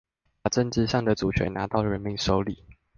[0.41, 2.63] 把政治上的主權拿到人民手裡